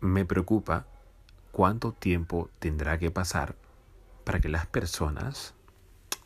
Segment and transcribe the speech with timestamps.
[0.00, 0.86] me preocupa
[1.52, 3.56] cuánto tiempo tendrá que pasar
[4.24, 5.54] para que las personas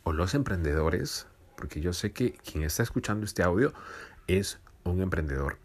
[0.03, 3.73] o los emprendedores, porque yo sé que quien está escuchando este audio
[4.27, 5.57] es un emprendedor.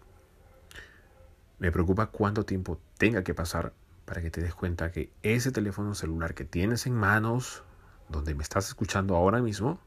[1.59, 3.75] Me preocupa cuánto tiempo tenga que pasar
[4.07, 7.63] para que te des cuenta que ese teléfono celular que tienes en manos,
[8.09, 9.79] donde me estás escuchando ahora mismo,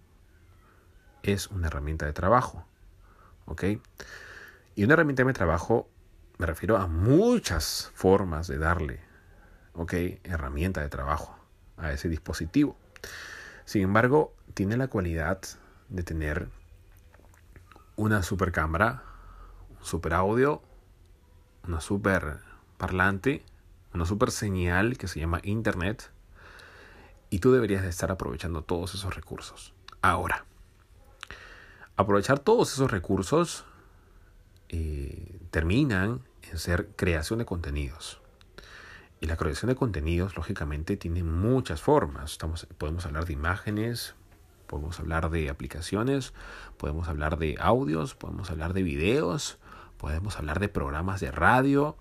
[1.23, 2.65] es una herramienta de trabajo.
[3.45, 3.63] ¿Ok?
[4.75, 5.89] Y una herramienta de trabajo
[6.37, 8.99] me refiero a muchas formas de darle,
[9.73, 9.93] ¿ok?
[10.23, 11.37] Herramienta de trabajo
[11.77, 12.75] a ese dispositivo.
[13.65, 15.39] Sin embargo, tiene la cualidad
[15.89, 16.49] de tener
[17.95, 19.03] una super cámara,
[19.79, 20.61] un super audio,
[21.67, 22.39] una super
[22.77, 23.43] parlante,
[23.93, 26.11] una super señal que se llama Internet.
[27.29, 29.73] Y tú deberías de estar aprovechando todos esos recursos.
[30.01, 30.45] Ahora,
[31.95, 33.65] aprovechar todos esos recursos
[34.69, 36.21] eh, terminan
[36.51, 38.21] en ser creación de contenidos.
[39.21, 42.33] Y la creación de contenidos, lógicamente, tiene muchas formas.
[42.33, 44.15] Estamos, podemos hablar de imágenes,
[44.67, 46.33] podemos hablar de aplicaciones,
[46.77, 49.59] podemos hablar de audios, podemos hablar de videos,
[49.97, 51.95] podemos hablar de programas de radio,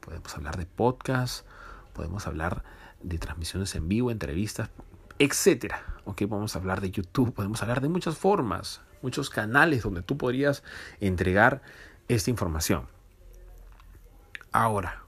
[0.00, 1.46] podemos hablar de podcast,
[1.92, 2.64] podemos hablar
[3.02, 4.70] de transmisiones en vivo, entrevistas,
[5.18, 5.84] etcétera.
[6.04, 10.64] Ok, podemos hablar de YouTube, podemos hablar de muchas formas, muchos canales donde tú podrías
[11.00, 11.62] entregar
[12.08, 12.93] esta información.
[14.54, 15.02] Ahora,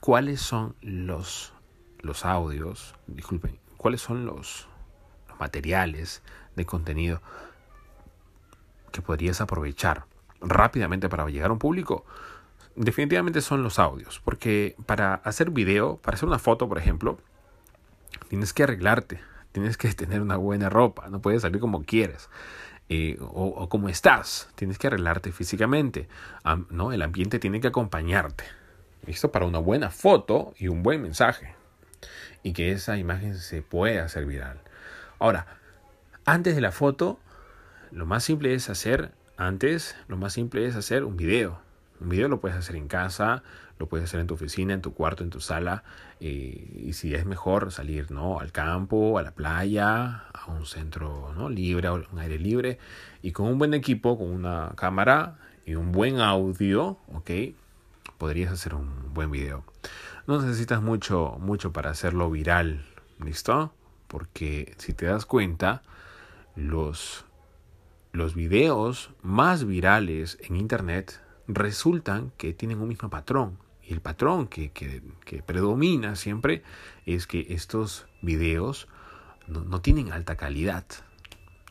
[0.00, 1.52] ¿cuáles son los,
[2.00, 2.96] los audios?
[3.06, 4.66] Disculpen, ¿cuáles son los,
[5.28, 6.20] los materiales
[6.56, 7.22] de contenido
[8.90, 10.06] que podrías aprovechar
[10.40, 12.04] rápidamente para llegar a un público?
[12.74, 17.20] Definitivamente son los audios, porque para hacer video, para hacer una foto, por ejemplo,
[18.28, 19.20] tienes que arreglarte,
[19.52, 22.28] tienes que tener una buena ropa, no puedes salir como quieres.
[22.94, 24.50] Eh, o, como estás.
[24.54, 26.08] Tienes que arreglarte físicamente.
[26.68, 26.92] ¿no?
[26.92, 28.44] El ambiente tiene que acompañarte.
[29.06, 29.32] ¿Listo?
[29.32, 31.54] Para una buena foto y un buen mensaje.
[32.42, 34.60] Y que esa imagen se pueda hacer viral.
[35.18, 35.46] Ahora,
[36.26, 37.18] antes de la foto,
[37.92, 41.60] lo más simple es hacer, antes, lo más simple es hacer un video.
[42.02, 43.44] Un video lo puedes hacer en casa,
[43.78, 45.84] lo puedes hacer en tu oficina, en tu cuarto, en tu sala.
[46.18, 48.40] Eh, y si es mejor salir ¿no?
[48.40, 51.48] al campo, a la playa, a un centro ¿no?
[51.48, 52.78] libre, a un aire libre.
[53.22, 57.30] Y con un buen equipo, con una cámara y un buen audio, ¿ok?
[58.18, 59.64] Podrías hacer un buen video.
[60.26, 62.84] No necesitas mucho, mucho para hacerlo viral,
[63.24, 63.72] ¿listo?
[64.08, 65.82] Porque si te das cuenta,
[66.56, 67.26] los,
[68.10, 73.58] los videos más virales en Internet resultan que tienen un mismo patrón.
[73.82, 76.62] Y el patrón que, que, predomina siempre
[77.04, 78.88] es que estos videos
[79.48, 80.84] no, tienen alta calidad.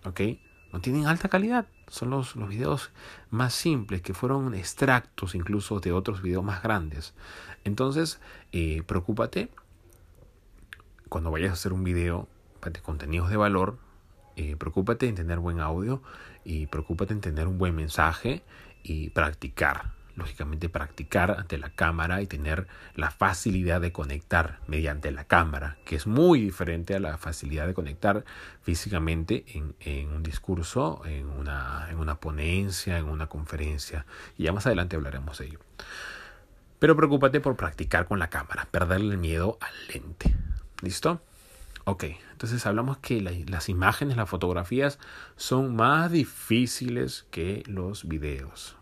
[0.03, 0.21] ¿Ok?
[0.73, 1.67] No tienen alta calidad.
[1.87, 2.91] Son los, los videos
[3.29, 7.13] más simples que fueron extractos incluso de otros videos más grandes.
[7.63, 8.19] Entonces,
[8.51, 9.49] eh, preocúpate
[11.09, 12.27] cuando vayas a hacer un video
[12.69, 13.77] de contenidos de valor.
[14.35, 16.01] Eh, preocúpate en tener buen audio
[16.45, 18.43] y preocúpate en tener un buen mensaje
[18.83, 25.25] y practicar, lógicamente practicar ante la cámara y tener la facilidad de conectar mediante la
[25.25, 28.25] cámara, que es muy diferente a la facilidad de conectar
[28.61, 34.05] físicamente en, en un discurso, en una, en una ponencia, en una conferencia.
[34.37, 35.59] Y ya más adelante hablaremos de ello.
[36.79, 40.35] Pero preocúpate por practicar con la cámara, perderle el miedo al lente.
[40.81, 41.21] ¿Listo?
[41.83, 42.05] Ok,
[42.41, 44.97] entonces hablamos que las imágenes, las fotografías
[45.35, 48.75] son más difíciles que los videos.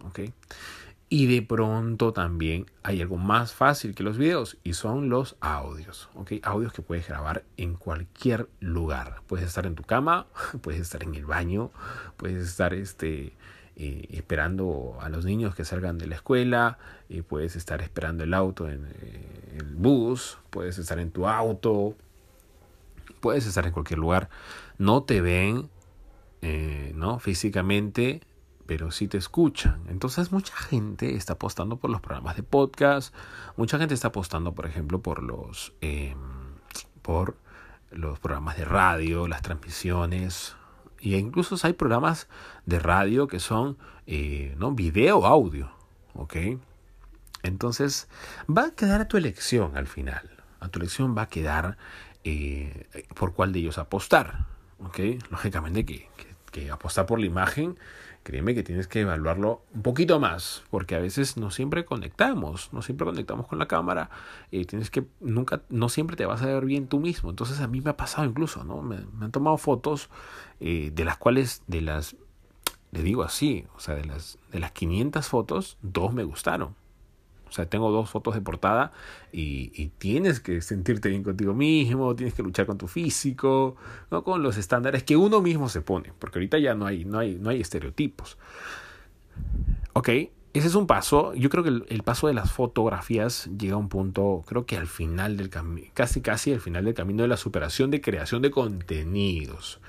[1.10, 6.08] Y de pronto también hay algo más fácil que los videos y son los audios.
[6.16, 9.24] Ok, audios que puedes grabar en cualquier lugar.
[9.28, 10.28] Puedes estar en tu cama,
[10.62, 11.70] puedes estar en el baño,
[12.16, 13.34] puedes estar este,
[13.76, 16.78] eh, esperando a los niños que salgan de la escuela,
[17.10, 21.98] y puedes estar esperando el auto en eh, el bus, puedes estar en tu auto
[23.20, 24.30] puedes estar en cualquier lugar,
[24.78, 25.70] no te ven,
[26.42, 27.20] eh, ¿no?
[27.20, 28.22] Físicamente,
[28.66, 29.82] pero sí te escuchan.
[29.90, 33.14] Entonces mucha gente está apostando por los programas de podcast,
[33.58, 36.18] mucha gente está apostando, por ejemplo, por los, em,
[37.02, 37.38] por
[37.92, 40.56] los programas de radio, las transmisiones,
[41.00, 42.28] y incluso hay programas
[42.66, 44.72] de radio que son, eh, ¿no?
[44.74, 45.72] Video, audio,
[46.14, 46.36] ¿ok?
[47.44, 48.10] Entonces
[48.50, 50.30] va a quedar a tu elección al final.
[50.60, 51.78] A tu elección va a quedar
[52.24, 54.46] eh, por cuál de ellos apostar.
[54.86, 55.20] ¿okay?
[55.30, 56.10] Lógicamente que,
[56.52, 57.78] que, apostar por la imagen,
[58.24, 62.82] créeme que tienes que evaluarlo un poquito más, porque a veces no siempre conectamos, no
[62.82, 64.10] siempre conectamos con la cámara,
[64.52, 67.30] y tienes que, nunca, no siempre te vas a ver bien tú mismo.
[67.30, 68.82] Entonces a mí me ha pasado incluso, ¿no?
[68.82, 70.10] Me, han tomado fotos
[70.60, 72.16] eh, de las cuales, de las,
[72.92, 76.76] le digo así, o sea, de las, de las 500 fotos, dos me gustaron.
[77.50, 78.92] O sea, tengo dos fotos de portada
[79.32, 83.76] y, tienes que sentirte bien contigo mismo, tienes que luchar con tu físico,
[84.12, 84.24] ¿no?
[84.24, 87.36] con los estándares que uno mismo se pone, porque ahorita ya no hay, no hay,
[87.36, 88.38] no hay estereotipos.
[89.94, 90.10] Ok,
[90.54, 91.34] ese es un paso.
[91.36, 94.88] Yo creo que el, paso de las fotografías llega a un punto, creo que al
[94.88, 98.50] final del camino, casi casi al final del camino de la superación de creación de
[98.50, 99.80] contenidos.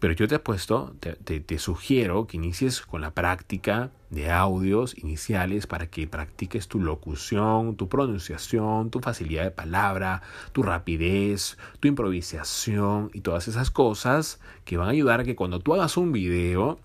[0.00, 4.96] Pero yo te he puesto, te, te, sugiero que inicies con la práctica de audios
[4.96, 10.22] iniciales para que practiques tu locución, tu pronunciación, tu facilidad de palabra,
[10.52, 15.58] tu rapidez, tu improvisación y todas esas cosas que van a ayudar a que cuando
[15.58, 16.78] tú hagas un video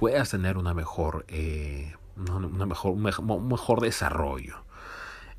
[0.00, 4.64] puedas tener una mejor, eh, una mejor, un, mejor, desarrollo.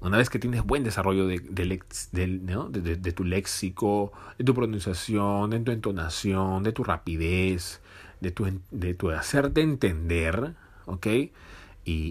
[0.02, 5.72] Una vez que tienes buen desarrollo de, de, tu léxico, de tu pronunciación, de tu
[5.72, 7.81] entonación, de tu rapidez,
[8.19, 10.54] de tu, de tu hacerte entender,
[10.86, 11.08] ¿ok?
[11.08, 11.34] Y,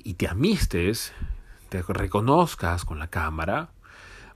[0.05, 1.13] y te amistes,
[1.69, 3.71] te reconozcas con la cámara,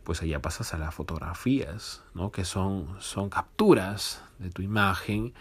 [0.05, 2.31] pues allá pasas a las fotografías, ¿no?
[2.31, 5.35] Que son, son capturas de tu imagen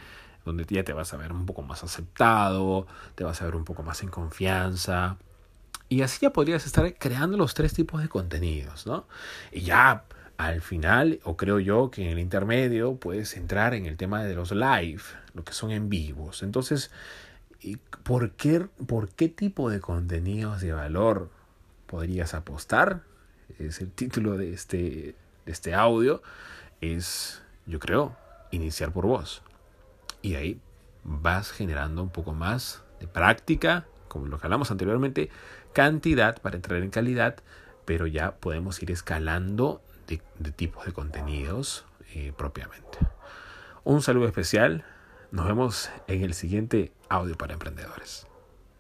[0.45, 3.65] donde ya te vas a ver un poco más aceptado, te vas a ver un
[3.65, 5.17] poco más en confianza.
[5.89, 9.05] Y así ya podrías estar creando los tres tipos de contenidos, ¿no?
[9.51, 10.05] Y ya
[10.37, 14.35] al final, o creo yo que en el intermedio, puedes entrar en el tema de
[14.35, 15.03] los live,
[15.33, 16.43] lo que son en vivos.
[16.43, 16.91] Entonces,
[18.03, 21.29] ¿por qué, por qué tipo de contenidos de valor
[21.85, 23.03] podrías apostar?
[23.59, 25.15] Es el título de este,
[25.45, 26.21] de este audio.
[26.81, 28.15] Es, yo creo,
[28.51, 29.43] iniciar por vos.
[30.23, 30.59] Y ahí
[31.03, 35.29] vas generando un poco más de práctica, como lo que hablamos anteriormente,
[35.73, 37.35] cantidad para entrar en calidad,
[37.85, 40.21] pero ya podemos ir escalando de,
[40.51, 41.85] tipos de contenidos
[42.15, 42.97] eh, propiamente.
[43.83, 44.85] Un saludo especial.
[45.31, 48.25] Nos vemos en el siguiente audio para emprendedores.